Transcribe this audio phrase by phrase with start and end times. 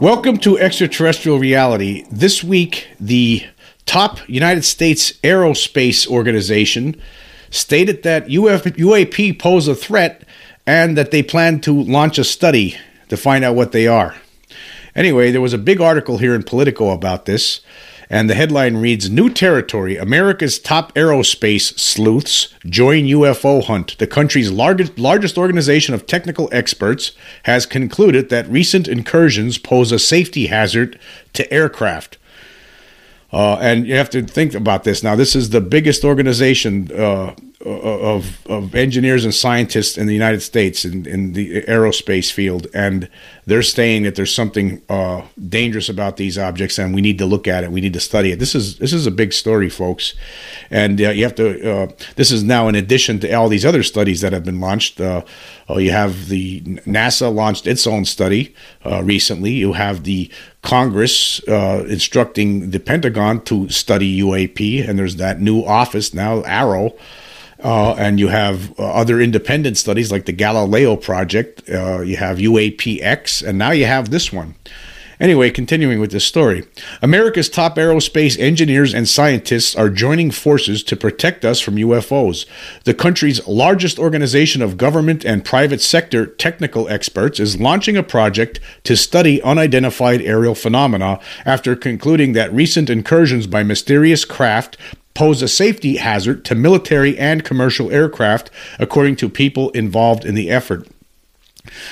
[0.00, 2.04] Welcome to Extraterrestrial Reality.
[2.10, 3.46] This week, the
[3.86, 7.00] top United States Aerospace Organization
[7.50, 10.26] stated that UF, UAP pose a threat
[10.66, 12.76] and that they plan to launch a study
[13.08, 14.16] to find out what they are.
[14.96, 17.60] Anyway, there was a big article here in Politico about this,
[18.10, 23.98] and the headline reads New Territory America's top aerospace sleuths join UFO hunt.
[23.98, 27.12] The country's largest, largest organization of technical experts
[27.44, 30.98] has concluded that recent incursions pose a safety hazard
[31.32, 32.18] to aircraft.
[33.32, 35.16] Uh, and you have to think about this now.
[35.16, 37.34] This is the biggest organization uh,
[37.64, 43.08] of, of engineers and scientists in the United States in, in the aerospace field, and
[43.46, 47.48] they're saying that there's something uh, dangerous about these objects, and we need to look
[47.48, 47.72] at it.
[47.72, 48.38] We need to study it.
[48.38, 50.14] This is this is a big story, folks,
[50.70, 51.72] and uh, you have to.
[51.72, 55.00] Uh, this is now in addition to all these other studies that have been launched.
[55.00, 55.22] Uh,
[55.68, 58.54] uh, you have the NASA launched its own study
[58.84, 59.52] uh, recently.
[59.52, 60.30] You have the
[60.62, 66.96] Congress instructing the Pentagon to study UAP, and there's that new office now, AARO
[67.64, 71.62] uh, and you have uh, other independent studies like the Galileo Project.
[71.68, 74.54] Uh, you have UAPX, and now you have this one.
[75.20, 76.66] Anyway, continuing with this story
[77.00, 82.46] America's top aerospace engineers and scientists are joining forces to protect us from UFOs.
[82.82, 88.60] The country's largest organization of government and private sector technical experts is launching a project
[88.82, 94.76] to study unidentified aerial phenomena after concluding that recent incursions by mysterious craft
[95.14, 100.50] pose a safety hazard to military and commercial aircraft, according to people involved in the
[100.50, 100.88] effort.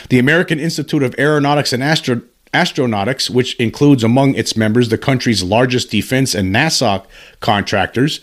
[0.09, 5.43] The American Institute of Aeronautics and Astro- Astronautics, which includes among its members the country's
[5.43, 7.05] largest defense and NASA
[7.41, 8.21] contractors,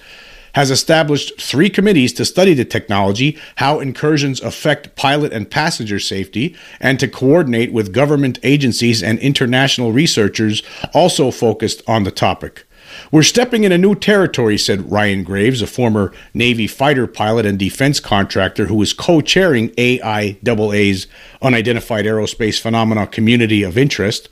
[0.54, 6.56] has established three committees to study the technology, how incursions affect pilot and passenger safety,
[6.80, 10.62] and to coordinate with government agencies and international researchers
[10.94, 12.66] also focused on the topic.
[13.12, 17.58] We're stepping in a new territory, said Ryan Graves, a former Navy fighter pilot and
[17.58, 21.08] defense contractor who is co chairing AIAA's
[21.42, 24.30] Unidentified Aerospace Phenomena Community of Interest.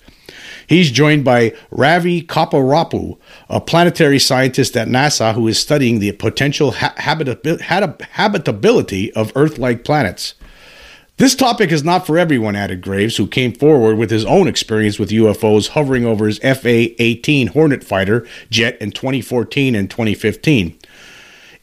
[0.67, 3.17] He's joined by Ravi Kopparapu,
[3.49, 9.85] a planetary scientist at NASA who is studying the potential ha- habitability of Earth like
[9.85, 10.33] planets.
[11.17, 14.99] This topic is not for everyone, added Graves, who came forward with his own experience
[14.99, 20.77] with UFOs hovering over his FA 18 Hornet fighter jet in 2014 and 2015.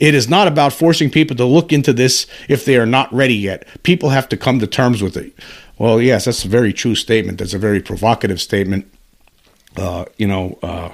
[0.00, 3.37] It is not about forcing people to look into this if they are not ready
[3.37, 3.65] yet.
[3.84, 5.32] People have to come to terms with it.
[5.78, 7.38] Well, yes, that's a very true statement.
[7.38, 8.92] That's a very provocative statement.
[9.76, 10.92] Uh, you know, uh,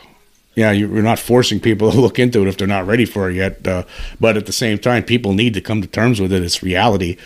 [0.55, 3.37] yeah, you're not forcing people to look into it if they're not ready for it
[3.37, 3.67] yet.
[3.67, 3.85] Uh,
[4.21, 6.43] but at the same time, people need to come to terms with it.
[6.43, 7.17] It's reality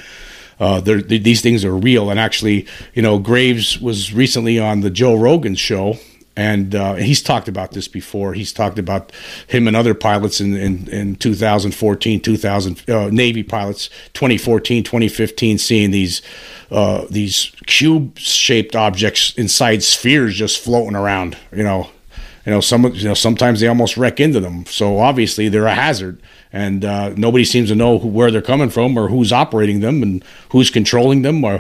[0.60, 2.10] uh, these things are real.
[2.10, 5.98] And actually, you know, Graves was recently on the Joe Rogan show.
[6.36, 8.34] And uh, he's talked about this before.
[8.34, 9.12] He's talked about
[9.46, 15.92] him and other pilots in, in, in 2014, 2000, uh, Navy pilots, 2014, 2015, seeing
[15.92, 16.22] these
[16.72, 21.36] uh, these cube shaped objects inside spheres just floating around.
[21.52, 21.90] You know,
[22.44, 24.66] you know, some you know sometimes they almost wreck into them.
[24.66, 26.20] So obviously they're a hazard
[26.54, 30.04] and uh, nobody seems to know who, where they're coming from or who's operating them
[30.04, 31.54] and who's controlling them or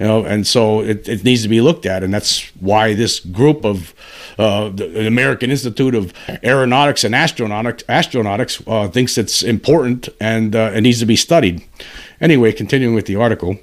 [0.00, 2.02] you know and so it, it needs to be looked at.
[2.02, 3.94] And that's why this group of
[4.38, 6.12] uh, the American Institute of
[6.42, 11.64] Aeronautics and Astronautics astronautics uh, thinks it's important and uh, it needs to be studied.
[12.20, 13.56] Anyway continuing with the article.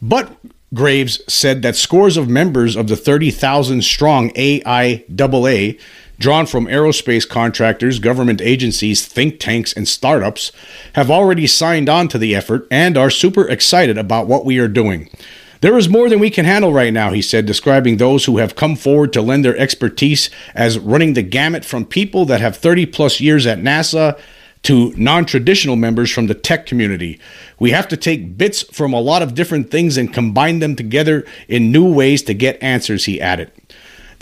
[0.00, 0.36] But
[0.72, 5.78] Graves said that scores of members of the 30,000 strong AIAA
[6.22, 10.52] drawn from aerospace contractors, government agencies, think tanks, and startups,
[10.94, 14.68] have already signed on to the effort and are super excited about what we are
[14.68, 15.10] doing.
[15.62, 18.56] There is more than we can handle right now, he said, describing those who have
[18.56, 22.86] come forward to lend their expertise as running the gamut from people that have 30
[22.86, 24.18] plus years at NASA
[24.62, 27.20] to non traditional members from the tech community.
[27.58, 31.24] We have to take bits from a lot of different things and combine them together
[31.48, 33.50] in new ways to get answers, he added.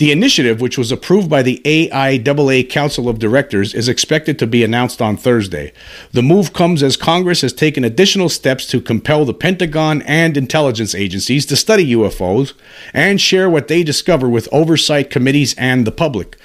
[0.01, 4.65] The initiative, which was approved by the AIAA Council of Directors, is expected to be
[4.65, 5.75] announced on Thursday.
[6.13, 10.95] The move comes as Congress has taken additional steps to compel the Pentagon and intelligence
[10.95, 12.55] agencies to study UFOs
[12.95, 16.39] and share what they discover with oversight committees and the public.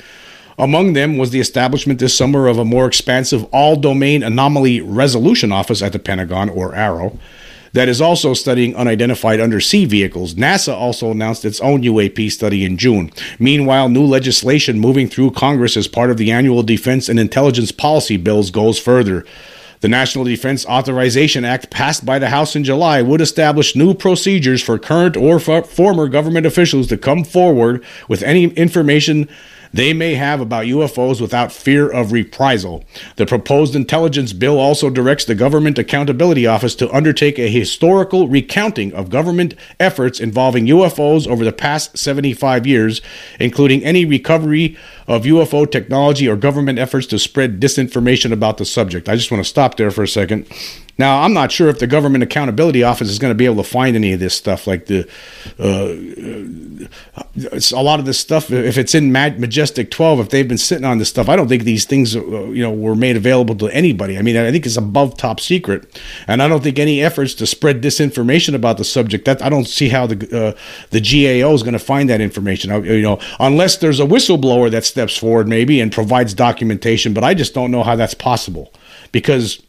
[0.59, 5.53] Among them was the establishment this summer of a more expansive all domain anomaly resolution
[5.53, 7.17] office at the Pentagon, or AARO
[7.75, 10.33] that is also studying unidentified undersea vehicles.
[10.35, 13.11] NASA also announced its own UAP study in June.
[13.37, 18.15] Meanwhile, new legislation moving through Congress as part of the annual defense and intelligence policy
[18.15, 19.25] bills goes further.
[19.81, 24.63] The National Defense Authorization Act, passed by the House in July, would establish new procedures
[24.63, 29.27] for current or former government officials to come forward with any information
[29.75, 32.85] they may have about UFOs without fear of reprisal.
[33.17, 38.93] The proposed intelligence bill also directs the Government Accountability Office to undertake a historical recounting
[38.93, 43.01] of government efforts involving UFOs over the past 75 years,
[43.37, 44.77] including any recovery
[45.07, 49.09] of UFO technology or government efforts to spread disinformation about the subject.
[49.09, 50.47] I just want to stop there for a second.
[50.97, 53.69] Now, I'm not sure if the Government Accountability Office is going to be able to
[53.69, 55.05] find any of this stuff, like the
[55.59, 56.85] uh,
[57.75, 58.49] a lot of this stuff.
[58.49, 61.63] If it's in Majestic 12, if they've been sitting on this stuff, I don't think
[61.63, 64.17] these things, uh, you know, were made available to anybody.
[64.17, 67.47] I mean, I think it's above top secret, and I don't think any efforts to
[67.47, 69.25] spread disinformation about the subject.
[69.25, 70.59] That I don't see how the uh,
[70.91, 72.71] the GAO is going to find that information.
[72.85, 77.13] You know, unless there's a whistleblower that steps forward, maybe, and provides documentation.
[77.13, 78.71] But I just don't know how that's possible
[79.11, 79.61] because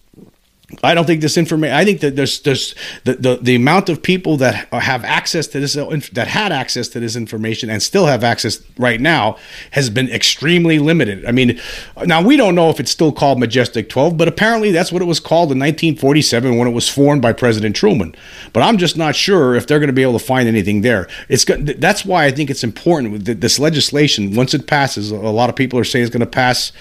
[0.82, 1.76] I don't think this information.
[1.76, 2.74] I think that there's there's
[3.04, 6.98] the, the the amount of people that have access to this that had access to
[6.98, 9.36] this information and still have access right now
[9.70, 11.24] has been extremely limited.
[11.24, 11.60] I mean,
[12.04, 15.06] now we don't know if it's still called Majestic 12, but apparently that's what it
[15.06, 18.16] was called in 1947 when it was formed by President Truman.
[18.52, 21.06] But I'm just not sure if they're going to be able to find anything there.
[21.28, 25.12] It's that's why I think it's important that this legislation once it passes.
[25.12, 26.72] A lot of people are saying it's going to pass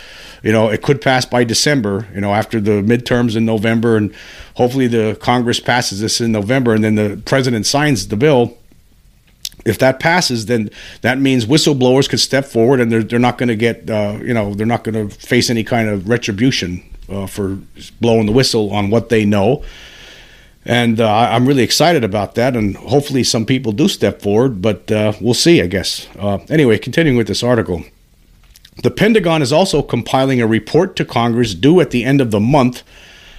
[0.46, 4.14] you know, it could pass by December, you know, after the midterms in November, and
[4.56, 8.58] hopefully the Congress passes this in November, and then the president signs the bill.
[9.66, 10.70] If that passes, then
[11.02, 14.34] that means whistleblowers could step forward, and they're they're not going to get, uh, you
[14.34, 17.58] know, they're not going to face any kind of retribution uh, for
[18.00, 19.64] blowing the whistle on what they know.
[20.66, 24.92] And uh, I'm really excited about that, and hopefully some people do step forward, but
[24.92, 26.08] uh, we'll see, I guess.
[26.18, 27.84] Uh, anyway, continuing with this article.
[28.82, 32.40] The Pentagon is also compiling a report to Congress due at the end of the
[32.40, 32.84] month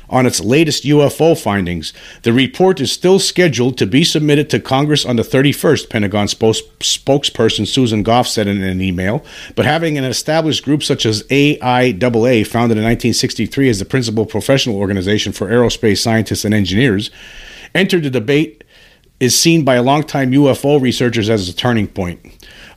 [0.08, 1.92] on its latest UFO findings.
[2.22, 7.66] The report is still scheduled to be submitted to Congress on the 31st, Pentagon spokesperson
[7.66, 9.24] Susan Gough said in an email.
[9.54, 14.76] But having an established group such as AIAA, founded in 1963 as the principal professional
[14.76, 17.10] organization for aerospace scientists and engineers,
[17.74, 18.62] entered the debate
[19.18, 22.20] is seen by longtime UFO researchers as a turning point.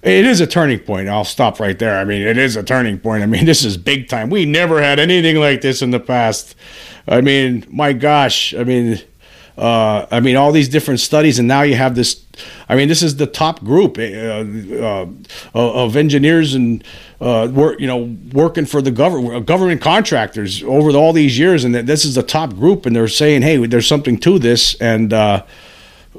[0.01, 1.10] It is a turning point.
[1.10, 1.98] I'll stop right there.
[1.98, 3.24] I mean, it is a turning point.
[3.24, 4.30] I mean, this is big time.
[4.30, 6.56] We never had anything like this in the past.
[7.07, 8.54] I mean, my gosh.
[8.54, 9.01] I mean,
[9.57, 12.24] uh, I mean, all these different studies, and now you have this.
[12.69, 15.06] I mean, this is the top group uh, uh,
[15.54, 16.81] of engineers and
[17.19, 21.75] uh, work, you know, working for the government, government contractors over all these years, and
[21.75, 25.12] this is the top group, and they're saying, "Hey, there's something to this," and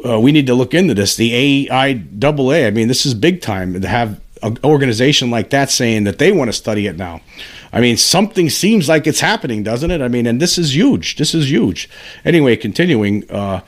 [0.04, 1.16] uh, we need to look into this.
[1.16, 6.04] The AIAA, I mean, this is big time to have an organization like that saying
[6.04, 7.20] that they want to study it now.
[7.72, 10.00] I mean, something seems like it's happening, doesn't it?
[10.00, 11.16] I mean, and this is huge.
[11.16, 11.88] This is huge.
[12.24, 13.30] Anyway, continuing.
[13.30, 13.60] Uh,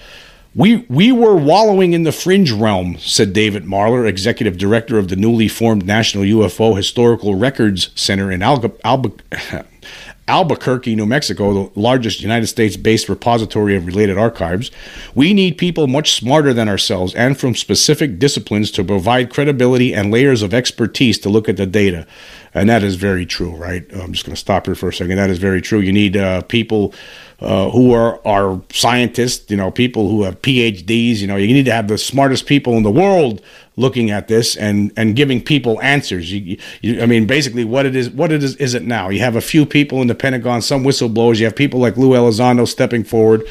[0.55, 5.17] we we were wallowing in the fringe realm, said David Marler, executive director of the
[5.17, 9.13] newly formed National UFO Historical Records Center in Alba, Alba,
[10.33, 14.71] Albuquerque, New Mexico, the largest United States based repository of related archives,
[15.15, 20.11] we need people much smarter than ourselves and from specific disciplines to provide credibility and
[20.11, 22.07] layers of expertise to look at the data.
[22.55, 23.85] And that is very true, right?
[23.93, 25.17] I'm just going to stop here for a second.
[25.17, 25.81] That is very true.
[25.81, 26.95] You need uh, people
[27.41, 31.17] uh, who are, are scientists, you know, people who have PhDs.
[31.19, 33.43] You know, you need to have the smartest people in the world
[33.77, 36.33] looking at this and and giving people answers.
[36.33, 39.09] You, you, I mean, basically, what it is, what it is, is it now?
[39.09, 41.39] You have a few people in the Pentagon, some whistleblowers.
[41.39, 43.47] You have people like Lou Elizondo stepping forward.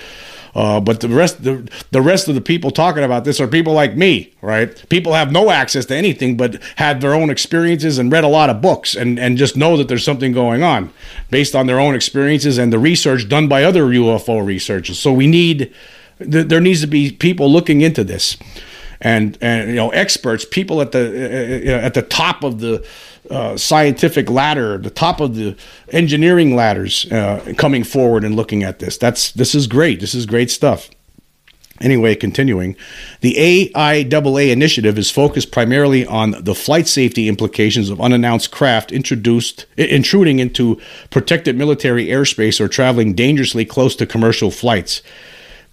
[0.54, 3.74] Uh, but the rest, the, the rest of the people talking about this are people
[3.74, 4.84] like me, right?
[4.90, 8.50] People have no access to anything, but had their own experiences and read a lot
[8.50, 10.92] of books, and and just know that there's something going on
[11.30, 15.00] based on their own experiences and the research done by other UFO researchers.
[15.00, 15.74] So we need,
[16.20, 18.38] there needs to be people looking into this
[19.02, 22.86] and and you know experts, people at the uh, uh, at the top of the
[23.30, 25.56] uh, scientific ladder, the top of the
[25.90, 28.98] engineering ladders, uh, coming forward and looking at this.
[28.98, 30.00] That's this is great.
[30.00, 30.90] This is great stuff.
[31.82, 32.76] Anyway, continuing,
[33.22, 33.34] the
[33.74, 40.38] AIAA initiative is focused primarily on the flight safety implications of unannounced craft introduced intruding
[40.38, 40.80] into
[41.10, 45.02] protected military airspace or traveling dangerously close to commercial flights.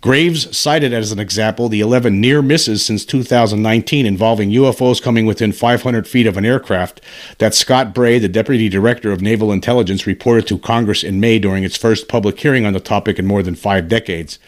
[0.00, 5.50] Graves cited as an example the 11 near misses since 2019 involving UFOs coming within
[5.50, 7.00] 500 feet of an aircraft
[7.38, 11.64] that Scott Bray, the Deputy Director of Naval Intelligence, reported to Congress in May during
[11.64, 14.38] its first public hearing on the topic in more than five decades.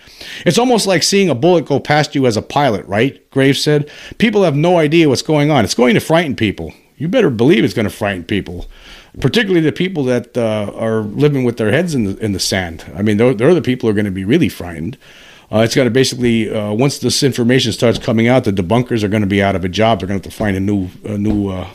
[0.46, 3.28] It's almost like seeing a bullet go past you as a pilot, right?
[3.32, 3.90] Graves said.
[4.18, 5.64] People have no idea what's going on.
[5.64, 6.72] It's going to frighten people.
[6.96, 8.66] You better believe it's going to frighten people.
[9.20, 12.84] particularly the people that uh, are living with their heads in the in the sand.
[12.94, 14.96] I mean, they're, they're the people who are going to be really frightened.
[15.50, 19.26] Uh, to basically uh, once this information starts coming out, the debunkers are going to
[19.26, 19.98] be out of a job.
[19.98, 21.68] They're going to have to find a new a new uh,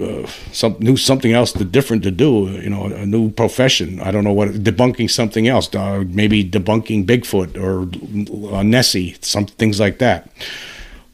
[0.00, 2.50] uh, some new something else to, different to do.
[2.50, 3.98] You know, a new profession.
[4.00, 5.74] I don't know what debunking something else.
[5.74, 9.16] Uh, maybe debunking Bigfoot or uh, Nessie.
[9.22, 10.30] Some things like that.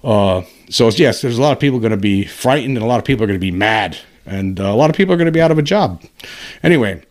[0.02, 3.06] So yes, there's a lot of people going to be frightened, and a lot of
[3.06, 5.40] people are going to be mad, and a lot of people are going to be
[5.40, 6.02] out of a job.
[6.62, 7.02] Anyway.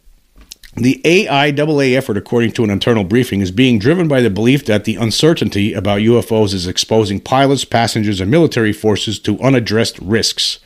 [0.77, 4.83] The AIAA effort, according to an internal briefing, is being driven by the belief that
[4.83, 10.59] the uncertainty about UFOs is exposing pilots, passengers, and military forces to unaddressed risks.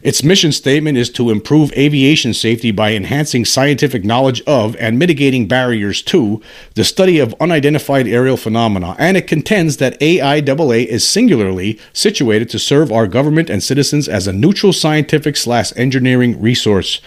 [0.00, 5.48] Its mission statement is to improve aviation safety by enhancing scientific knowledge of and mitigating
[5.48, 6.40] barriers to
[6.74, 12.60] the study of unidentified aerial phenomena, and it contends that AIAA is singularly situated to
[12.60, 17.00] serve our government and citizens as a neutral scientific slash engineering resource.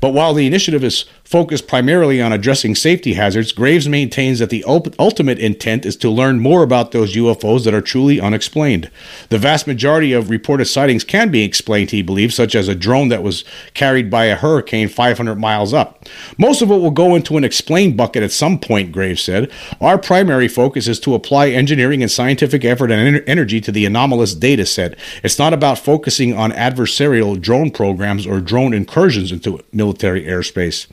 [0.00, 4.64] But while the initiative is focused primarily on addressing safety hazards, Graves maintains that the
[4.66, 8.90] ultimate intent is to learn more about those UFOs that are truly unexplained.
[9.28, 13.10] The vast majority of reported sightings can be explained, he believes, such as a drone
[13.10, 13.44] that was
[13.74, 16.08] carried by a hurricane 500 miles up.
[16.38, 19.52] Most of it will go into an explained bucket at some point, Graves said.
[19.82, 24.34] Our primary focus is to apply engineering and scientific effort and energy to the anomalous
[24.34, 24.98] data set.
[25.22, 30.86] It's not about focusing on adversarial drone programs or drone incursions into military airspace.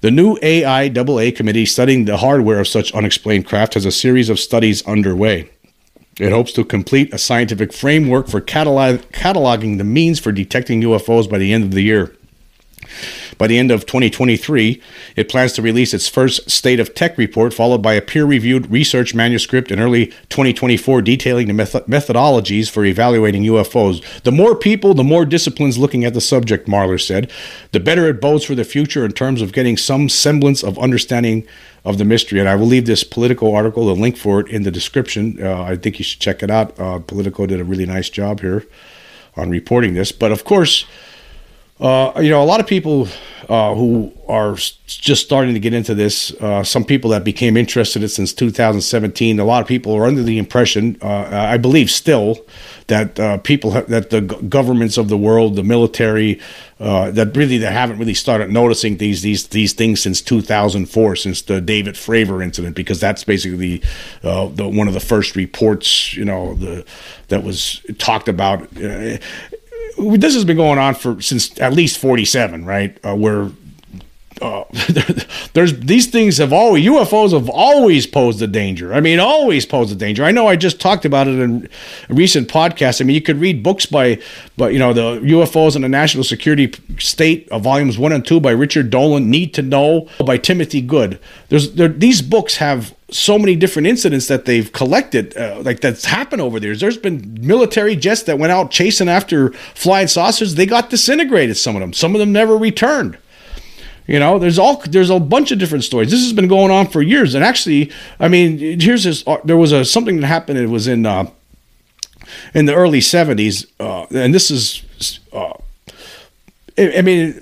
[0.00, 4.38] The new AIAA committee studying the hardware of such unexplained craft has a series of
[4.38, 5.50] studies underway.
[6.20, 11.28] It hopes to complete a scientific framework for catalog- cataloging the means for detecting UFOs
[11.28, 12.14] by the end of the year.
[13.38, 14.82] By the end of 2023,
[15.14, 18.70] it plans to release its first State of Tech report, followed by a peer reviewed
[18.70, 24.02] research manuscript in early 2024 detailing the method- methodologies for evaluating UFOs.
[24.24, 27.30] The more people, the more disciplines looking at the subject, Marler said,
[27.70, 31.46] the better it bodes for the future in terms of getting some semblance of understanding
[31.84, 32.40] of the mystery.
[32.40, 35.38] And I will leave this Politico article, the link for it, in the description.
[35.40, 36.78] Uh, I think you should check it out.
[36.78, 38.66] Uh, Politico did a really nice job here
[39.36, 40.10] on reporting this.
[40.10, 40.84] But of course,
[41.80, 43.08] uh, you know, a lot of people
[43.48, 44.54] uh, who are
[44.86, 48.32] just starting to get into this, uh, some people that became interested in it since
[48.32, 52.44] 2017, a lot of people are under the impression, uh, I believe still,
[52.88, 56.40] that uh, people, ha- that the governments of the world, the military,
[56.80, 61.42] uh, that really they haven't really started noticing these these these things since 2004, since
[61.42, 63.82] the David Fravor incident, because that's basically
[64.22, 66.84] the, the one of the first reports, you know, the
[67.28, 68.68] that was talked about
[69.98, 73.50] this has been going on for since at least 47 right uh, where
[74.40, 74.64] uh,
[75.52, 78.94] there's these things have always UFOs have always posed a danger.
[78.94, 80.24] I mean, always posed a danger.
[80.24, 81.68] I know I just talked about it in
[82.08, 83.00] a recent podcast.
[83.00, 84.20] I mean, you could read books by,
[84.56, 88.40] but you know, the UFOs and the National Security State, uh, volumes one and two
[88.40, 91.18] by Richard Dolan, Need to Know by Timothy Good.
[91.48, 96.04] There's there, these books have so many different incidents that they've collected, uh, like that's
[96.04, 96.76] happened over there.
[96.76, 100.54] There's been military jets that went out chasing after flying saucers.
[100.54, 101.56] They got disintegrated.
[101.56, 101.92] Some of them.
[101.92, 103.18] Some of them never returned.
[104.06, 106.10] You know, there's all there's a bunch of different stories.
[106.10, 109.22] This has been going on for years, and actually, I mean, here's this.
[109.26, 110.58] Uh, there was a something that happened.
[110.58, 111.30] It was in uh,
[112.54, 114.82] in the early '70s, uh, and this is.
[116.78, 117.34] Uh, I mean,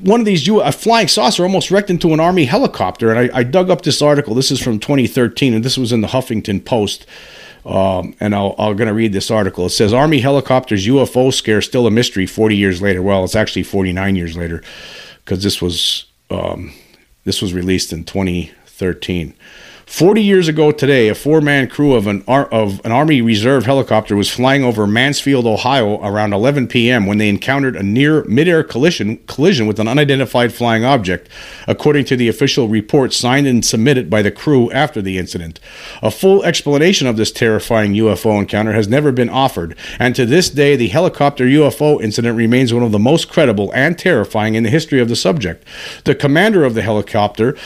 [0.00, 3.42] one of these a flying saucer almost wrecked into an army helicopter, and I, I
[3.42, 4.34] dug up this article.
[4.34, 7.06] This is from 2013, and this was in the Huffington Post.
[7.64, 9.66] Um, and I'll, I'm going to read this article.
[9.66, 13.02] It says Army helicopters UFO scare still a mystery 40 years later.
[13.02, 14.62] Well, it's actually 49 years later
[15.24, 16.72] because this was um,
[17.24, 19.34] this was released in 2013.
[19.92, 24.16] 40 years ago today, a four-man crew of an Ar- of an Army Reserve helicopter
[24.16, 27.04] was flying over Mansfield, Ohio, around 11 p.m.
[27.04, 31.28] when they encountered a near midair collision collision with an unidentified flying object,
[31.68, 35.60] according to the official report signed and submitted by the crew after the incident.
[36.00, 40.48] A full explanation of this terrifying UFO encounter has never been offered, and to this
[40.48, 44.70] day, the helicopter UFO incident remains one of the most credible and terrifying in the
[44.70, 45.66] history of the subject.
[46.04, 47.58] The commander of the helicopter.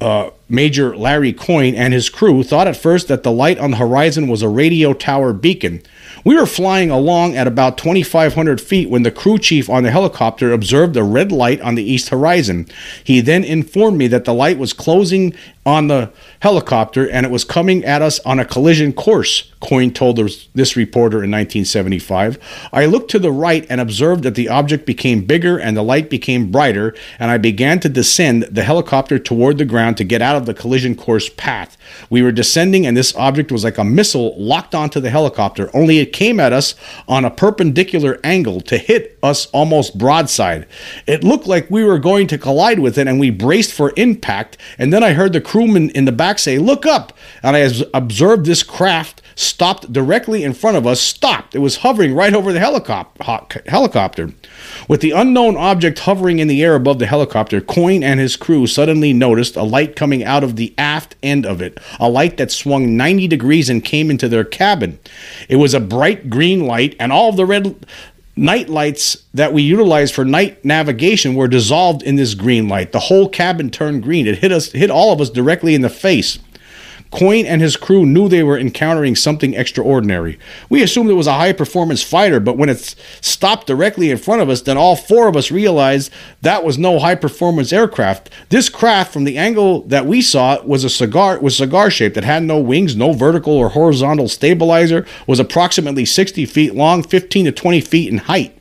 [0.00, 3.76] Uh, Major Larry Coyne and his crew thought at first that the light on the
[3.78, 5.82] horizon was a radio tower beacon.
[6.24, 10.52] We were flying along at about 2,500 feet when the crew chief on the helicopter
[10.52, 12.66] observed a red light on the east horizon.
[13.02, 15.34] He then informed me that the light was closing
[15.66, 20.16] on the helicopter and it was coming at us on a collision course, Coyne told
[20.54, 22.38] this reporter in 1975.
[22.72, 26.10] I looked to the right and observed that the object became bigger and the light
[26.10, 30.36] became brighter, and I began to descend the helicopter toward the ground to get out
[30.36, 31.78] of the collision course path.
[32.10, 35.98] We were descending, and this object was like a missile locked onto the helicopter, only
[35.98, 36.74] it came at us
[37.08, 40.66] on a perpendicular angle to hit us almost broadside.
[41.06, 44.58] It looked like we were going to collide with it, and we braced for impact,
[44.76, 47.12] and then I heard the crewman in the back say, Look up!
[47.40, 47.60] And I
[47.94, 51.54] observed this craft stopped directly in front of us, stopped.
[51.54, 54.30] It was hovering right over the helicopter.
[54.88, 58.66] With the unknown object hovering in the air above the helicopter, Coyne and his crew
[58.66, 62.50] suddenly noticed a light coming out of the aft end of it, a light that
[62.50, 64.98] swung 90 degrees and came into their cabin.
[65.48, 67.86] It was a bright green light, and all the red
[68.36, 72.92] night lights that we utilize for night navigation were dissolved in this green light.
[72.92, 74.26] The whole cabin turned green.
[74.26, 76.38] It hit us, hit all of us directly in the face.
[77.14, 80.36] Coyne and his crew knew they were encountering something extraordinary.
[80.68, 84.42] We assumed it was a high performance fighter, but when it stopped directly in front
[84.42, 88.30] of us, then all four of us realized that was no high performance aircraft.
[88.48, 92.16] This craft, from the angle that we saw was a cigar was cigar shaped.
[92.16, 97.44] It had no wings, no vertical or horizontal stabilizer, was approximately 60 feet long, 15
[97.44, 98.53] to 20 feet in height.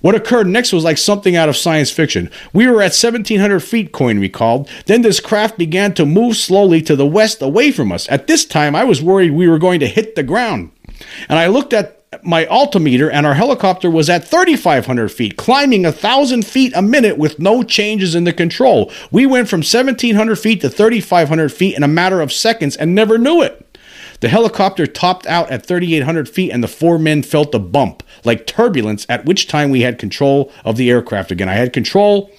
[0.00, 2.30] What occurred next was like something out of science fiction.
[2.52, 4.68] We were at 1700 feet, Coyne recalled.
[4.86, 8.08] Then this craft began to move slowly to the west away from us.
[8.08, 10.70] At this time, I was worried we were going to hit the ground.
[11.28, 15.92] And I looked at my altimeter, and our helicopter was at 3,500 feet, climbing a
[15.92, 18.90] thousand feet a minute with no changes in the control.
[19.10, 23.18] We went from 1,700 feet to 3,500 feet in a matter of seconds and never
[23.18, 23.65] knew it.
[24.20, 28.46] The helicopter topped out at 3,800 feet, and the four men felt a bump, like
[28.46, 31.48] turbulence, at which time we had control of the aircraft again.
[31.48, 32.30] I had control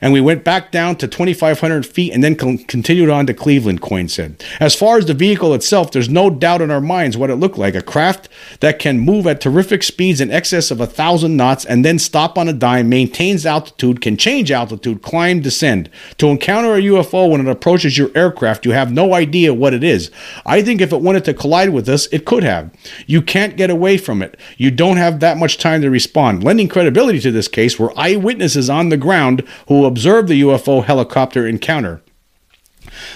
[0.00, 3.80] and we went back down to 2,500 feet and then con- continued on to Cleveland,
[3.80, 4.42] Coyne said.
[4.58, 7.58] As far as the vehicle itself, there's no doubt in our minds what it looked
[7.58, 8.28] like a craft
[8.60, 12.38] that can move at terrific speeds in excess of a thousand knots and then stop
[12.38, 15.90] on a dime, maintains altitude, can change altitude, climb, descend.
[16.18, 19.84] To encounter a UFO when it approaches your aircraft, you have no idea what it
[19.84, 20.10] is.
[20.46, 22.70] I think if it wanted to collide with us, it could have.
[23.06, 24.38] You can't get away from it.
[24.56, 26.44] You don't have that much time to respond.
[26.44, 31.46] Lending credibility to this case were eyewitnesses on the ground who observed the UFO helicopter
[31.46, 32.02] encounter.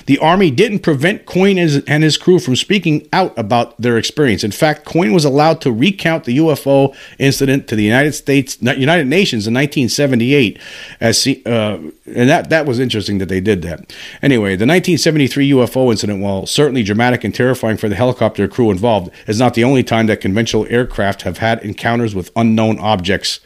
[0.07, 4.45] The Army didn't prevent Coyne and his crew from speaking out about their experience.
[4.45, 9.07] In fact, Coyne was allowed to recount the UFO incident to the United States, United
[9.07, 10.59] Nations in 1978,
[11.01, 13.93] as uh, and that that was interesting that they did that.
[14.23, 19.11] Anyway, the 1973 UFO incident, while certainly dramatic and terrifying for the helicopter crew involved,
[19.27, 23.41] is not the only time that conventional aircraft have had encounters with unknown objects.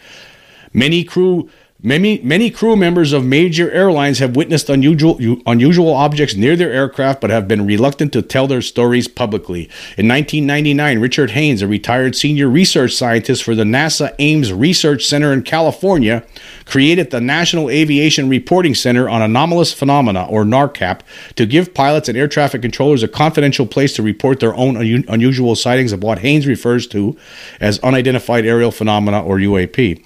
[0.73, 1.49] Many crew
[1.81, 7.21] Many, many crew members of major airlines have witnessed unusual, unusual objects near their aircraft
[7.21, 9.71] but have been reluctant to tell their stories publicly.
[9.97, 15.33] In 1999, Richard Haines, a retired senior research scientist for the NASA Ames Research Center
[15.33, 16.25] in California,
[16.65, 21.03] created the National Aviation Reporting Center on Anomalous Phenomena, or NARCAP,
[21.37, 25.05] to give pilots and air traffic controllers a confidential place to report their own un-
[25.07, 27.17] unusual sightings of what Haines refers to
[27.61, 30.03] as unidentified aerial phenomena, or UAP.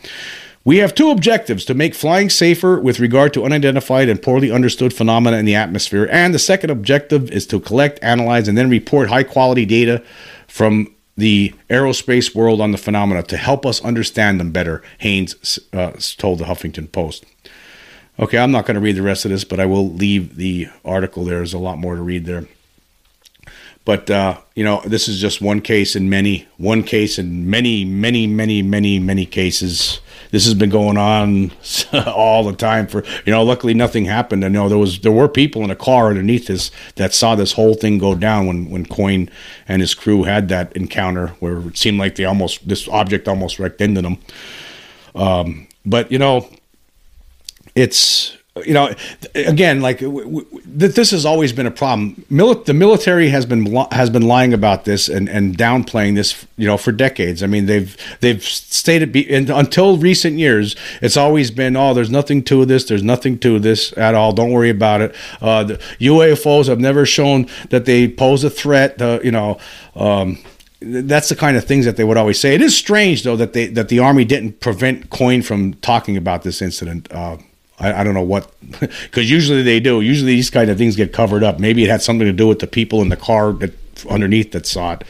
[0.65, 4.95] We have two objectives to make flying safer with regard to unidentified and poorly understood
[4.95, 6.09] phenomena in the atmosphere.
[6.11, 10.05] And the second objective is to collect, analyze, and then report high quality data
[10.47, 15.93] from the aerospace world on the phenomena to help us understand them better, Haines uh,
[16.17, 17.25] told the Huffington Post.
[18.19, 20.69] Okay, I'm not going to read the rest of this, but I will leave the
[20.85, 21.39] article there.
[21.39, 22.47] There's a lot more to read there.
[23.85, 27.85] But uh, you know, this is just one case in many, one case in many,
[27.85, 30.01] many, many, many, many cases.
[30.33, 31.53] This has been going on
[32.07, 32.89] all the time.
[32.89, 34.45] For you know, luckily nothing happened.
[34.45, 37.53] I know there was there were people in a car underneath this that saw this
[37.53, 39.31] whole thing go down when when Coyne
[39.69, 43.59] and his crew had that encounter where it seemed like they almost this object almost
[43.59, 44.19] wrecked into them.
[45.15, 46.49] Um, but you know,
[47.75, 48.95] it's you know,
[49.35, 50.01] again, like
[50.67, 52.23] this has always been a problem.
[52.29, 56.67] Mil- the military has been has been lying about this and, and downplaying this, you
[56.67, 57.43] know, for decades.
[57.43, 62.43] I mean, they've they've stated be- until recent years, it's always been, oh, there's nothing
[62.45, 64.33] to this, there's nothing to this at all.
[64.33, 65.15] Don't worry about it.
[65.41, 69.01] Uh, the UFOs have never shown that they pose a threat.
[69.01, 69.59] Uh, you know.
[69.95, 70.39] Um,
[70.85, 72.57] that's the kind of things that they would always say.
[72.57, 76.43] It is strange, though, that they that the army didn't prevent Coyne from talking about
[76.43, 77.07] this incident.
[77.13, 77.37] Uh,
[77.79, 80.01] I, I don't know what, because usually they do.
[80.01, 81.59] Usually these kind of things get covered up.
[81.59, 83.75] Maybe it had something to do with the people in the car that
[84.09, 85.05] underneath that saw it.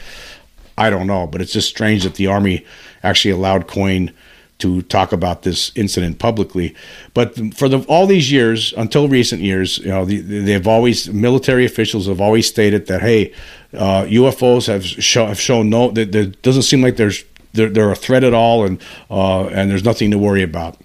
[0.77, 2.65] I don't know, but it's just strange that the army
[3.03, 4.11] actually allowed Coyne
[4.59, 6.73] to talk about this incident publicly.
[7.13, 11.65] But for the, all these years, until recent years, you know, the, they've always military
[11.65, 13.33] officials have always stated that hey,
[13.73, 15.91] uh, UFOs have, show, have shown no.
[15.91, 19.69] That there doesn't seem like there's they're, they're a threat at all, and uh, and
[19.69, 20.77] there's nothing to worry about.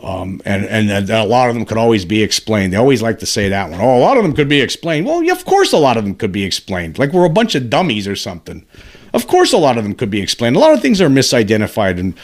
[0.00, 2.72] Um, and and a lot of them could always be explained.
[2.72, 3.80] They always like to say that one.
[3.80, 5.06] Oh, a lot of them could be explained.
[5.06, 6.98] Well, yeah, of course, a lot of them could be explained.
[6.98, 8.64] Like we're a bunch of dummies or something.
[9.14, 10.54] Of course, a lot of them could be explained.
[10.56, 12.14] A lot of things are misidentified, and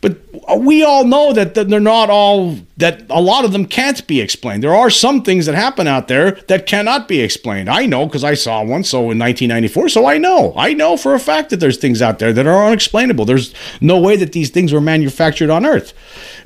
[0.00, 0.18] but
[0.58, 2.56] we all know that they're not all.
[2.76, 4.62] That a lot of them can't be explained.
[4.62, 7.70] There are some things that happen out there that cannot be explained.
[7.70, 8.84] I know because I saw one.
[8.84, 10.52] So in 1994, so I know.
[10.56, 13.24] I know for a fact that there's things out there that are unexplainable.
[13.24, 15.94] There's no way that these things were manufactured on Earth.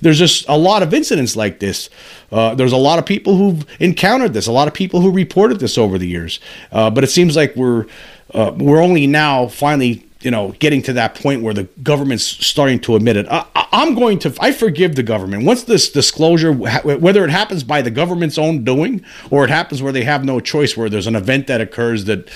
[0.01, 1.91] There's just a lot of incidents like this.
[2.31, 4.47] Uh, there's a lot of people who've encountered this.
[4.47, 6.41] A lot of people who reported this over the years.
[6.73, 7.87] Uh, but it seems like we're
[8.35, 12.81] uh, we're only now finally you know getting to that point where the government's starting
[12.81, 17.25] to admit it I, am going to i forgive the government once this disclosure whether
[17.25, 20.77] it happens by the government's own doing or it happens where they have no choice
[20.77, 22.29] where there's an event that occurs that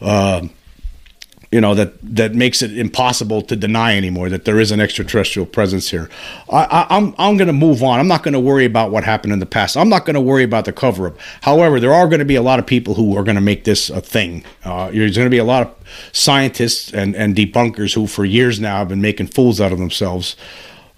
[0.00, 0.46] uh,
[1.56, 5.46] you know that that makes it impossible to deny anymore that there is an extraterrestrial
[5.46, 6.10] presence here.
[6.52, 7.98] I, am I'm, I'm going to move on.
[7.98, 9.74] I'm not going to worry about what happened in the past.
[9.74, 11.18] I'm not going to worry about the cover up.
[11.40, 13.64] However, there are going to be a lot of people who are going to make
[13.64, 14.44] this a thing.
[14.64, 15.74] Uh, there's going to be a lot of
[16.12, 20.36] scientists and and debunkers who for years now have been making fools out of themselves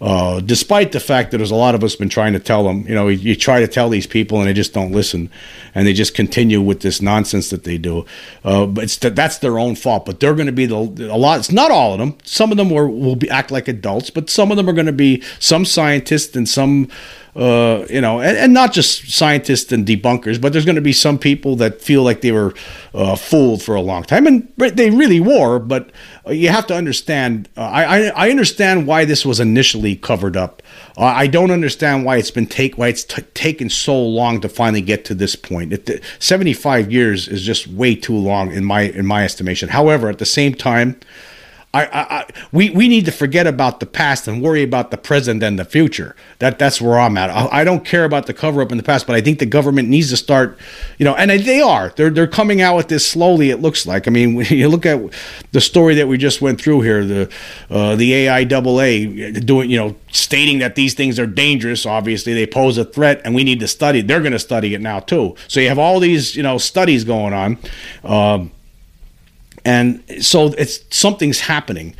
[0.00, 2.86] uh, despite the fact that there's a lot of us been trying to tell them,
[2.86, 5.28] you know, you, try to tell these people and they just don't listen,
[5.74, 8.06] and they just continue with this nonsense that they do.
[8.44, 10.06] Uh, but it's th- that's their own fault.
[10.06, 11.40] But they're going to be the a lot.
[11.40, 12.16] It's not all of them.
[12.22, 14.86] Some of them will, will be act like adults, but some of them are going
[14.86, 16.88] to be some scientists and some
[17.38, 20.92] uh, you know, and, and, not just scientists and debunkers, but there's going to be
[20.92, 22.52] some people that feel like they were
[22.94, 25.60] uh, fooled for a long time, and they really were.
[25.60, 25.92] But
[26.28, 27.48] you have to understand.
[27.56, 30.64] Uh, I, I understand why this was initially covered up.
[30.96, 34.48] Uh, I don't understand why it's been take why it's t- taken so long to
[34.48, 35.72] finally get to this point.
[35.72, 39.68] It, 75 years is just way too long in my in my estimation.
[39.68, 40.98] However, at the same time.
[41.74, 45.42] I, I, we, we need to forget about the past and worry about the present
[45.42, 46.16] and the future.
[46.38, 47.28] That that's where I'm at.
[47.28, 49.46] I, I don't care about the cover up in the past, but I think the
[49.46, 50.58] government needs to start,
[50.96, 51.92] you know, and they are.
[51.94, 53.50] They're they're coming out with this slowly.
[53.50, 54.08] It looks like.
[54.08, 55.12] I mean, when you look at
[55.52, 57.30] the story that we just went through here, the
[57.68, 61.84] uh, the AIAA doing, you know, stating that these things are dangerous.
[61.84, 64.00] Obviously, they pose a threat, and we need to study.
[64.00, 65.36] They're going to study it now too.
[65.48, 67.58] So you have all these, you know, studies going on.
[68.04, 68.52] Um,
[69.64, 71.94] and so it's something's happening.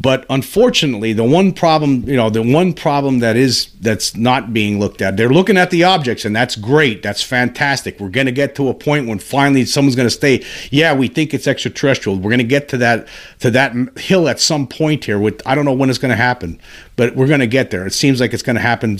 [0.00, 4.80] But unfortunately the one problem you know the one problem that is that's not being
[4.80, 7.02] looked at they're looking at the objects and that's great.
[7.02, 8.00] That's fantastic.
[8.00, 11.08] We're going to get to a point when finally someone's going to say yeah we
[11.08, 12.16] think it's extraterrestrial.
[12.16, 13.08] We're going to get to that
[13.40, 16.16] to that hill at some point here with i don't know when it's going to
[16.16, 16.58] happen
[16.96, 17.86] but we're going to get there.
[17.86, 18.98] It seems like it's going to happen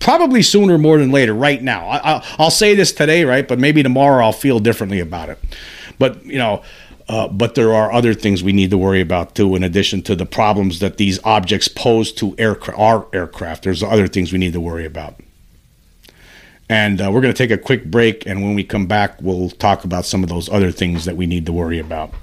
[0.00, 1.86] probably sooner more than later right now.
[1.86, 5.38] I, will say this today right but maybe tomorrow i'll feel differently about it.
[6.00, 6.64] But you know
[7.08, 10.14] uh, but there are other things we need to worry about too, in addition to
[10.14, 13.64] the problems that these objects pose to aircraft, our aircraft.
[13.64, 15.20] There's other things we need to worry about.
[16.68, 19.50] And uh, we're going to take a quick break, and when we come back, we'll
[19.50, 22.14] talk about some of those other things that we need to worry about.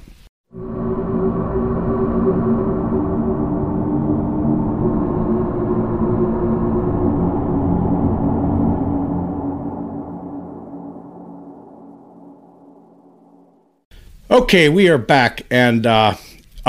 [14.32, 16.13] Okay, we are back, and uh,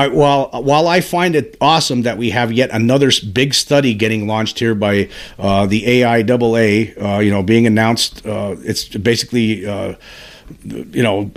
[0.01, 4.27] I, while while I find it awesome that we have yet another big study getting
[4.27, 9.97] launched here by uh, the AIAA, uh, you know, being announced, uh, it's basically uh,
[10.65, 11.31] you know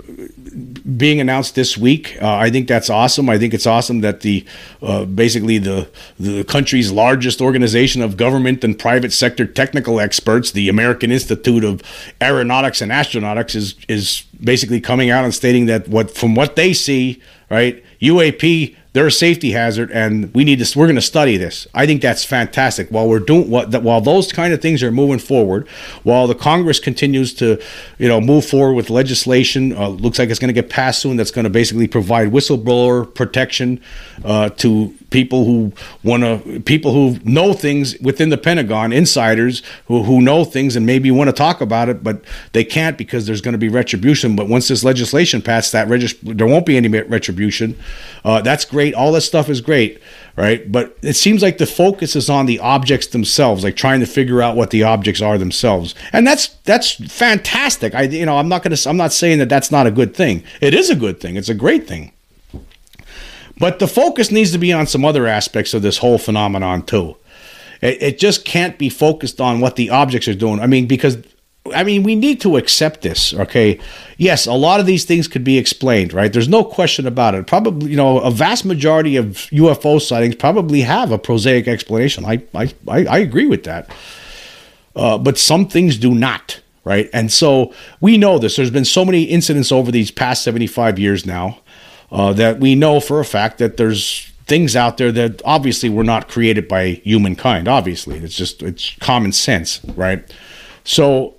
[0.96, 2.16] being announced this week.
[2.22, 3.28] Uh, I think that's awesome.
[3.28, 4.46] I think it's awesome that the
[4.80, 10.70] uh, basically the the country's largest organization of government and private sector technical experts, the
[10.70, 11.82] American Institute of
[12.22, 16.72] Aeronautics and Astronautics, is is basically coming out and stating that what from what they
[16.72, 20.78] see, right, UAP they're a safety hazard, and we need to.
[20.78, 21.66] We're going to study this.
[21.74, 22.88] I think that's fantastic.
[22.90, 25.68] While we're doing what, that, while those kind of things are moving forward,
[26.04, 27.60] while the Congress continues to,
[27.98, 31.16] you know, move forward with legislation, uh, looks like it's going to get passed soon.
[31.16, 33.80] That's going to basically provide whistleblower protection
[34.24, 35.72] uh, to people who
[36.04, 40.86] want to people who know things within the Pentagon, insiders who, who know things and
[40.86, 44.36] maybe want to talk about it, but they can't because there's going to be retribution.
[44.36, 47.76] But once this legislation passed, that regis- there won't be any retribution.
[48.24, 48.83] Uh, that's great.
[48.92, 50.00] All this stuff is great,
[50.36, 50.70] right?
[50.70, 54.42] But it seems like the focus is on the objects themselves, like trying to figure
[54.42, 57.94] out what the objects are themselves, and that's that's fantastic.
[57.94, 60.42] I you know I'm not gonna I'm not saying that that's not a good thing.
[60.60, 61.36] It is a good thing.
[61.36, 62.12] It's a great thing.
[63.56, 67.16] But the focus needs to be on some other aspects of this whole phenomenon too.
[67.80, 70.60] It, it just can't be focused on what the objects are doing.
[70.60, 71.18] I mean, because
[71.72, 73.80] I mean, we need to accept this, okay?
[74.18, 76.30] Yes, a lot of these things could be explained, right?
[76.30, 77.46] There's no question about it.
[77.46, 82.26] Probably, you know, a vast majority of UFO sightings probably have a prosaic explanation.
[82.26, 83.88] I, I, I, agree with that.
[84.94, 87.08] Uh, but some things do not, right?
[87.14, 88.56] And so we know this.
[88.56, 91.60] There's been so many incidents over these past 75 years now
[92.12, 96.04] uh, that we know for a fact that there's things out there that obviously were
[96.04, 97.68] not created by humankind.
[97.68, 100.30] Obviously, it's just it's common sense, right?
[100.84, 101.36] So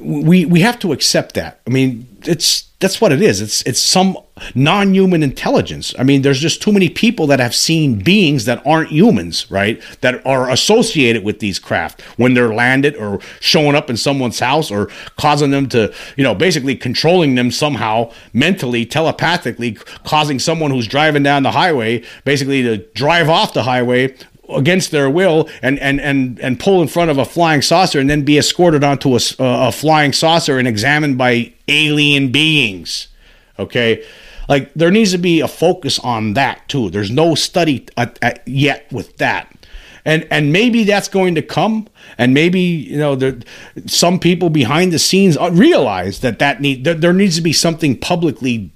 [0.00, 1.60] we we have to accept that.
[1.66, 3.40] I mean, it's that's what it is.
[3.40, 4.16] It's it's some
[4.54, 5.94] non-human intelligence.
[5.98, 9.82] I mean, there's just too many people that have seen beings that aren't humans, right?
[10.00, 14.70] That are associated with these craft when they're landed or showing up in someone's house
[14.70, 19.72] or causing them to, you know, basically controlling them somehow mentally, telepathically,
[20.04, 24.14] causing someone who's driving down the highway basically to drive off the highway
[24.48, 28.08] against their will and, and, and, and pull in front of a flying saucer and
[28.08, 33.08] then be escorted onto a, a flying saucer and examined by alien beings.
[33.58, 34.04] Okay.
[34.48, 36.90] Like there needs to be a focus on that too.
[36.90, 39.52] There's no study at, at, yet with that.
[40.04, 43.38] And, and maybe that's going to come and maybe you know there,
[43.86, 47.52] some people behind the scenes uh, realize that that need that there needs to be
[47.52, 48.70] something publicly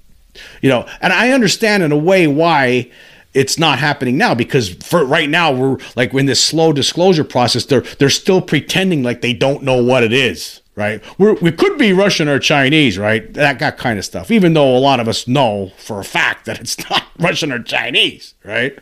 [0.61, 2.89] you know and i understand in a way why
[3.33, 7.65] it's not happening now because for right now we're like in this slow disclosure process.
[7.65, 11.03] They're they're still pretending like they don't know what it is right?
[11.19, 13.31] We're, we could be russian or chinese right?
[13.33, 16.45] That, that kind of stuff even though a lot of us know for a fact
[16.45, 18.77] that it's not russian or chinese right?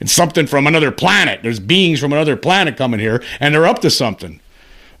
[0.00, 1.40] It's something from another planet.
[1.42, 4.40] There's beings from another planet coming here and they're up to something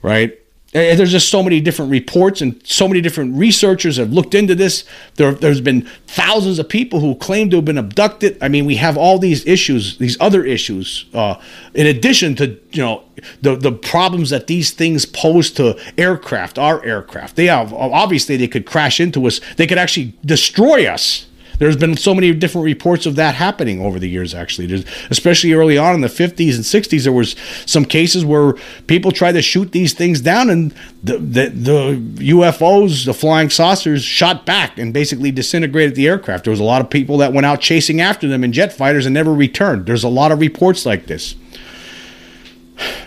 [0.02, 0.38] right
[0.74, 4.84] there's just so many different reports and so many different researchers have looked into this.
[5.14, 8.36] There, has been thousands of people who claim to have been abducted.
[8.42, 11.40] I mean, we have all these issues, these other issues, uh,
[11.74, 13.04] in addition to you know
[13.40, 17.36] the the problems that these things pose to aircraft, our aircraft.
[17.36, 19.40] They have obviously they could crash into us.
[19.56, 21.26] They could actually destroy us
[21.58, 24.34] there's been so many different reports of that happening over the years.
[24.34, 27.36] Actually, There's, especially early on in the 50s and 60s, there was
[27.66, 28.54] some cases where
[28.86, 34.02] people tried to shoot these things down, and the, the, the UFOs, the flying saucers,
[34.02, 36.44] shot back and basically disintegrated the aircraft.
[36.44, 39.06] There was a lot of people that went out chasing after them in jet fighters
[39.06, 39.86] and never returned.
[39.86, 41.36] There's a lot of reports like this.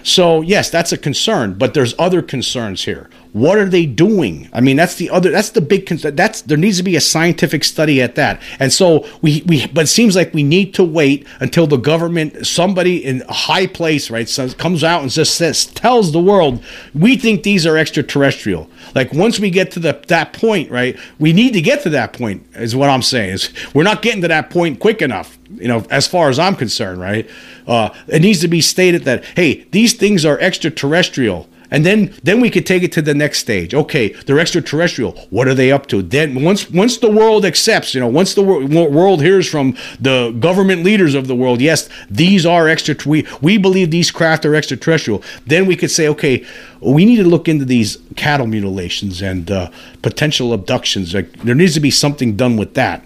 [0.04, 3.10] So yes, that's a concern, but there's other concerns here.
[3.38, 4.50] What are they doing?
[4.52, 5.30] I mean, that's the other.
[5.30, 5.88] That's the big.
[5.88, 8.42] That's there needs to be a scientific study at that.
[8.60, 9.68] And so we we.
[9.68, 13.68] But it seems like we need to wait until the government, somebody in a high
[13.68, 16.64] place, right, comes out and just says, tells the world,
[16.96, 18.72] we think these are extraterrestrial.
[18.96, 22.14] Like once we get to the that point, right, we need to get to that
[22.14, 22.44] point.
[22.56, 23.34] Is what I'm saying.
[23.36, 25.38] Is we're not getting to that point quick enough.
[25.54, 27.30] You know, as far as I'm concerned, right.
[27.68, 32.40] Uh, it needs to be stated that hey, these things are extraterrestrial and then then
[32.42, 33.74] we could take it to the next stage.
[33.74, 36.02] Okay they're extraterrestrial what are they up to?
[36.02, 40.36] Then once once the world accepts you know once the wor- world hears from the
[40.40, 44.56] government leaders of the world yes these are extra we, we believe these craft are
[44.56, 46.46] extraterrestrial then we could say okay
[46.80, 49.70] we need to look into these cattle mutilations and uh,
[50.02, 51.14] potential abductions.
[51.14, 53.04] Like, there needs to be something done with that.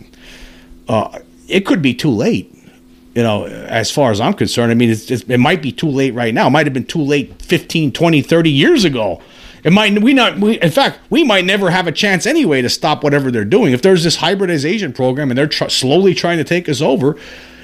[0.88, 2.51] Uh, it could be too late
[3.13, 5.89] you know, as far as I'm concerned, I mean, it's, it's, it might be too
[5.89, 6.47] late right now.
[6.47, 9.21] It might have been too late 15, 20, 30 years ago.
[9.63, 12.69] It might we not we, in fact we might never have a chance anyway to
[12.69, 13.74] stop whatever they're doing.
[13.74, 17.17] If there's this hybridization program and they're tr- slowly trying to take us over,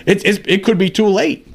[0.05, 1.47] it, it, it could be too late.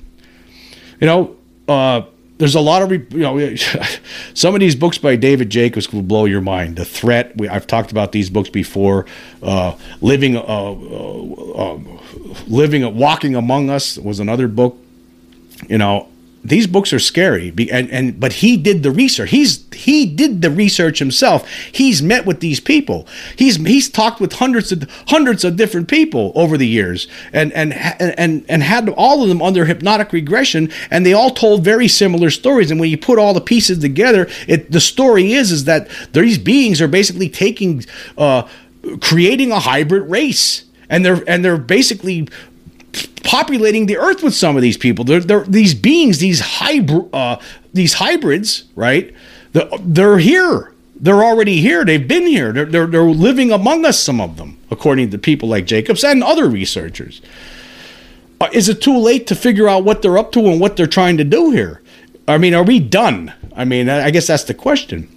[1.00, 1.36] You know,
[1.68, 2.02] uh,
[2.42, 3.54] there's a lot of you know
[4.34, 6.74] some of these books by David Jacobs will blow your mind.
[6.74, 7.36] The Threat.
[7.36, 9.06] We, I've talked about these books before.
[9.40, 12.00] Uh, living, uh, uh, um,
[12.48, 14.76] living, walking among us was another book.
[15.68, 16.08] You know,
[16.44, 19.30] these books are scary and, and but he did the research.
[19.30, 21.48] He's he did the research himself.
[21.70, 23.06] He's met with these people.
[23.36, 27.72] He's he's talked with hundreds of hundreds of different people over the years and and
[27.72, 32.30] and and had all of them under hypnotic regression and they all told very similar
[32.30, 32.70] stories.
[32.70, 36.38] And when you put all the pieces together it the story is is that these
[36.38, 37.84] beings are basically taking
[38.18, 38.48] uh
[39.00, 40.64] creating a hybrid race.
[40.88, 42.28] And they're and they're basically
[43.22, 45.04] populating the earth with some of these people.
[45.04, 47.38] They're, they're these beings, these hybrid, uh,
[47.72, 49.14] these hybrids, right?
[49.52, 50.72] They're, they're here.
[50.96, 51.84] They're already here.
[51.84, 52.52] They've been here.
[52.52, 56.22] They're, they're, they're living among us, some of them, according to people like Jacobs and
[56.22, 57.20] other researchers.
[58.40, 60.86] Uh, is it too late to figure out what they're up to and what they're
[60.86, 61.82] trying to do here?
[62.28, 63.32] I mean, are we done?
[63.54, 65.08] I mean, I guess that's the question.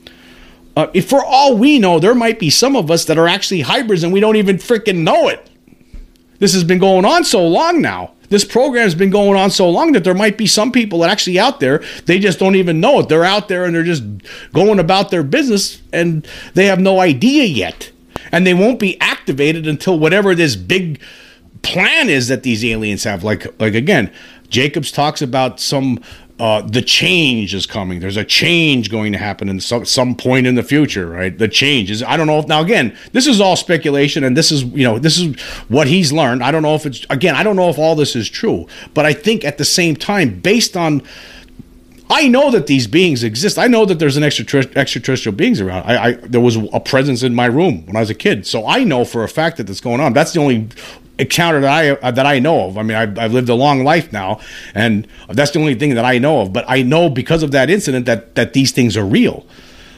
[0.76, 3.62] Uh, if for all we know, there might be some of us that are actually
[3.62, 5.50] hybrids and we don't even freaking know it.
[6.39, 8.12] This has been going on so long now.
[8.30, 11.39] This program's been going on so long that there might be some people that actually
[11.39, 13.10] out there, they just don't even know it.
[13.10, 14.04] They're out there and they're just
[14.52, 17.91] going about their business and they have no idea yet.
[18.32, 21.00] And they won't be activated until whatever this big
[21.62, 23.24] plan is that these aliens have.
[23.24, 24.12] Like like again,
[24.50, 26.00] Jacobs talks about some
[26.38, 28.02] uh, the change is coming.
[28.02, 31.38] There's a change going to happen in some, some point in the future, right?
[31.38, 34.52] The change is, I don't know if, now again, this is all speculation and this
[34.52, 36.43] is, you know, this is what he's learned.
[36.43, 39.06] I don't know if it's, again, I don't know if all this is true, but
[39.06, 41.02] I think at the same time, based on,
[42.10, 43.58] I know that these beings exist.
[43.58, 45.89] I know that there's an extraterrestrial beings around.
[45.89, 48.67] I, I, there was a presence in my room when I was a kid, so
[48.67, 50.13] I know for a fact that that's going on.
[50.13, 50.67] That's the only
[51.17, 52.78] encounter that I uh, that I know of.
[52.78, 54.39] I mean, I've, I've, lived a long life now,
[54.73, 56.54] and that's the only thing that I know of.
[56.54, 59.45] But I know because of that incident that that these things are real,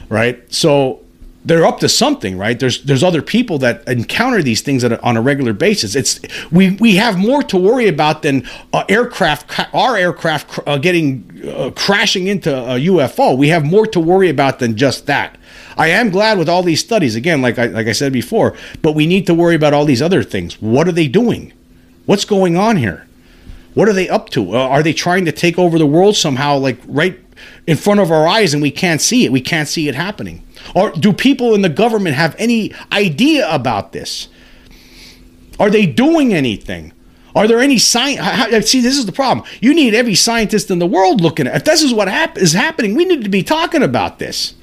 [0.08, 0.40] right?
[0.52, 1.00] So
[1.44, 2.58] they're up to something, right?
[2.58, 5.94] There's there's other people that encounter these things on a regular basis.
[5.94, 6.20] It's
[6.52, 11.70] we we have more to worry about than uh, aircraft our aircraft uh, getting uh,
[11.74, 13.36] crashing into a UFO.
[13.36, 15.37] We have more to worry about than just that.
[15.78, 18.92] I am glad with all these studies again, like I like I said before, but
[18.92, 20.60] we need to worry about all these other things.
[20.60, 21.52] What are they doing?
[22.04, 23.06] What's going on here?
[23.74, 24.56] What are they up to?
[24.56, 27.18] Uh, are they trying to take over the world somehow, like right
[27.68, 29.30] in front of our eyes, and we can't see it?
[29.30, 30.42] We can't see it happening.
[30.74, 34.28] Or do people in the government have any idea about this?
[35.60, 36.92] Are they doing anything?
[37.36, 38.68] Are there any science?
[38.68, 39.46] See, this is the problem.
[39.60, 41.54] You need every scientist in the world looking at.
[41.54, 44.54] If this is what hap- is happening, we need to be talking about this.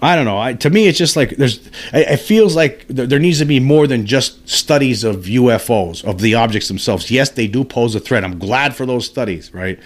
[0.00, 0.38] I don't know.
[0.38, 1.60] I, to me, it's just like there's.
[1.92, 6.34] It feels like there needs to be more than just studies of UFOs of the
[6.34, 7.10] objects themselves.
[7.10, 8.24] Yes, they do pose a threat.
[8.24, 9.78] I'm glad for those studies, right?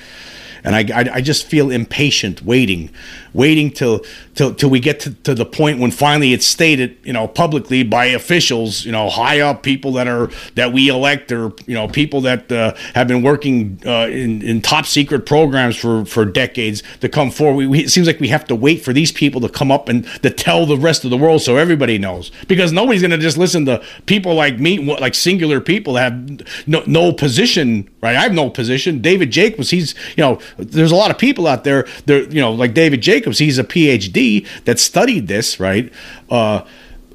[0.65, 2.91] And I, I, I just feel impatient waiting
[3.33, 7.13] waiting till till till we get to, to the point when finally it's stated, you
[7.13, 11.53] know, publicly by officials, you know, high up people that are that we elect or
[11.67, 16.05] you know people that uh, have been working uh, in in top secret programs for
[16.05, 17.57] for decades to come forward.
[17.57, 19.89] We, we, it seems like we have to wait for these people to come up
[19.89, 23.19] and to tell the rest of the world so everybody knows because nobody's going to
[23.19, 27.89] just listen to people like me, like singular people that have no, no position.
[28.03, 29.01] Right, I have no position.
[29.01, 31.87] David Jacobs, he's you know, there's a lot of people out there.
[32.07, 33.39] There, you know, like David Jacobs.
[33.39, 35.93] He's a PhD that studied this, right?
[36.29, 36.65] Uh,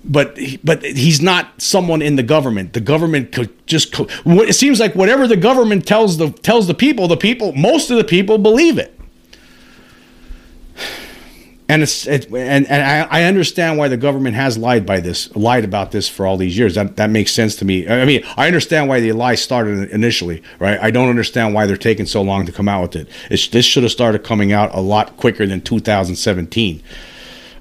[0.04, 2.74] but but he's not someone in the government.
[2.74, 3.96] The government could just.
[4.26, 7.98] It seems like whatever the government tells the tells the people, the people, most of
[7.98, 8.95] the people believe it
[11.68, 15.64] and it's, and and I, I understand why the government has lied by this lied
[15.64, 16.76] about this for all these years.
[16.76, 17.88] That that makes sense to me.
[17.88, 20.80] I mean i understand why the lie started initially right?
[20.82, 23.08] I don't understand why they're taking so long to come out with it.
[23.30, 26.82] It's, this should have started coming out a lot quicker than 2017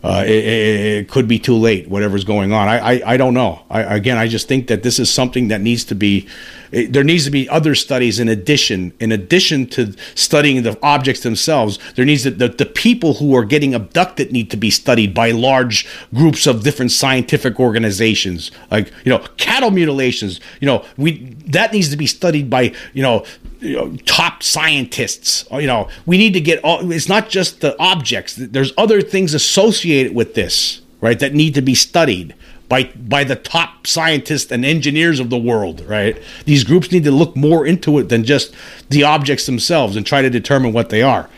[0.04, 1.88] uh, it, it, could be too late.
[1.88, 3.62] Whatever's going on, I I, I don't know.
[3.70, 6.28] I, again, I just think that this is something that needs to be.
[6.72, 8.92] It, there needs to be other studies in addition.
[9.00, 13.46] In addition to studying the objects themselves, there needs to, the the people who are
[13.46, 18.50] getting abducted need to be studied by large groups of different scientific organizations.
[18.70, 20.38] Like you know, cattle mutilations.
[20.60, 23.24] You know, we that needs to be studied by you know
[23.64, 25.46] you know, top scientists.
[25.50, 26.92] Uh, you know, we need to get all.
[26.92, 28.34] It's not just the objects.
[28.36, 31.18] There's other things associated with this, right?
[31.18, 32.34] That need to be studied
[32.68, 36.20] by by the top scientists and engineers of the world, right?
[36.44, 38.54] These groups need to look more into it than just
[38.90, 41.28] the objects themselves and try to determine what they are.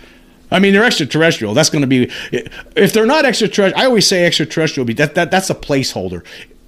[0.50, 1.54] I mean, they're extraterrestrial.
[1.54, 2.10] That's going to be
[2.76, 3.80] if they're not extraterrestrial.
[3.80, 4.86] I always say extraterrestrial.
[4.94, 6.24] That that that's a placeholder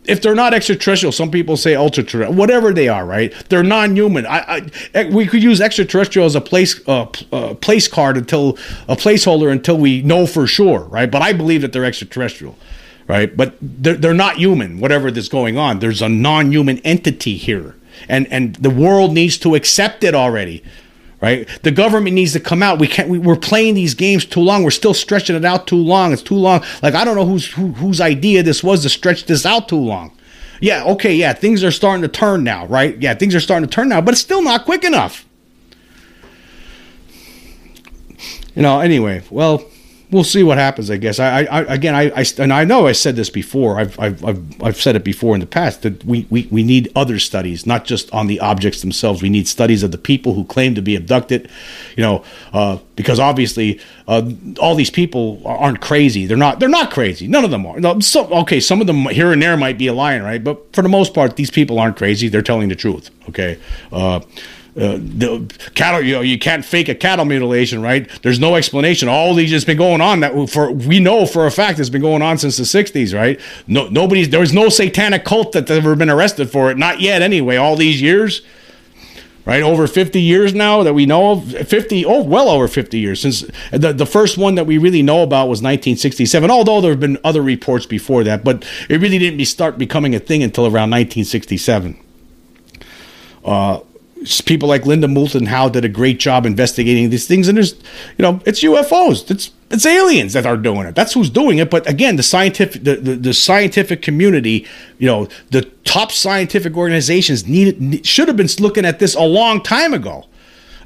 [0.09, 3.33] if they're not extraterrestrial, some people say ultra whatever they are, right?
[3.49, 4.27] They're non-human.
[4.27, 8.59] I, I, eh, we could use extraterrestrial as a place uh, uh, place card until
[8.89, 11.11] a placeholder until we know for sure, right?
[11.11, 12.57] But I believe that they're extraterrestrial,
[13.07, 13.37] right?
[13.37, 14.81] But they're, they're not human.
[14.81, 17.77] Whatever that's going on, there's a non-human entity here,
[18.09, 20.65] and and the world needs to accept it already
[21.21, 21.49] right?
[21.63, 22.79] The government needs to come out.
[22.79, 23.09] We can't.
[23.09, 24.63] We, are playing these games too long.
[24.63, 26.13] We're still stretching it out too long.
[26.13, 26.65] It's too long.
[26.83, 29.77] Like I don't know whose who, whose idea this was to stretch this out too
[29.77, 30.17] long.
[30.61, 33.01] Yeah, okay, yeah, things are starting to turn now, right?
[33.01, 35.25] Yeah, things are starting to turn now, but it's still not quick enough.
[38.55, 38.81] You know.
[38.81, 39.65] Anyway, well
[40.11, 40.91] we'll see what happens.
[40.91, 41.19] I guess.
[41.19, 43.79] I, I again, I, I, and I know I said this before.
[43.79, 46.91] I've, I've, I've, I've said it before in the past that we, we, we need
[46.95, 49.23] other studies, not just on the objects themselves.
[49.23, 51.51] We need studies of the people who claim to be abducted.
[51.97, 56.27] You know, uh, because obviously uh, all these people aren't crazy.
[56.27, 56.61] They're not.
[56.61, 57.29] They're not crazy.
[57.29, 57.81] None of them are.
[57.81, 60.43] No, so, okay, some of them here and there might be a lying, right?
[60.43, 62.29] But for the most part, these people aren't crazy.
[62.29, 63.11] They're telling the truth.
[63.29, 63.59] Okay.
[63.93, 64.21] Uh,
[64.79, 68.09] uh, the cattle, you know, you can't fake a cattle mutilation, right?
[68.23, 69.09] There's no explanation.
[69.09, 72.01] All these has been going on that for we know for a fact it's been
[72.01, 73.41] going on since the '60s, right?
[73.67, 77.23] No, nobody's there was no satanic cult that's ever been arrested for it, not yet,
[77.23, 77.57] anyway.
[77.57, 78.43] All these years,
[79.45, 79.65] right?
[79.65, 83.41] Over 50 years now that we know of, 50, oh, well over 50 years since
[83.73, 87.19] the, the first one that we really know about was 1967, although there have been
[87.25, 90.91] other reports before that, but it really didn't be start becoming a thing until around
[90.91, 91.99] 1967.
[93.45, 93.81] Uh,
[94.45, 97.75] people like Linda Moulton Howe did a great job investigating these things, and there's,
[98.17, 99.31] you know, it's UFOs.
[99.31, 100.95] It's it's aliens that are doing it.
[100.95, 101.71] That's who's doing it.
[101.71, 104.67] But again, the scientific the, the, the scientific community,
[104.99, 109.63] you know, the top scientific organizations need should have been looking at this a long
[109.63, 110.27] time ago.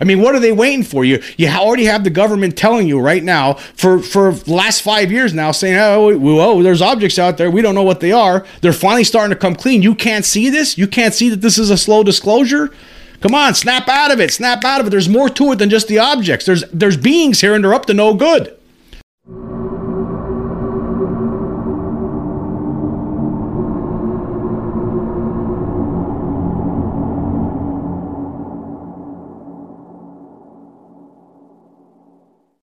[0.00, 1.04] I mean, what are they waiting for?
[1.04, 5.32] You you already have the government telling you right now for for last five years
[5.32, 7.52] now saying, oh, whoa, oh, there's objects out there.
[7.52, 8.44] We don't know what they are.
[8.62, 9.80] They're finally starting to come clean.
[9.80, 10.76] You can't see this.
[10.76, 12.72] You can't see that this is a slow disclosure.
[13.22, 14.32] Come on, snap out of it.
[14.32, 14.90] Snap out of it.
[14.90, 16.44] There's more to it than just the objects.
[16.44, 18.56] There's there's beings here and they're up to no good.